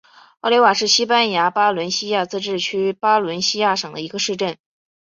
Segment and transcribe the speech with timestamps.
[0.39, 4.57] 奥利瓦是西班牙巴伦西亚自治区巴伦西亚省的一个市镇。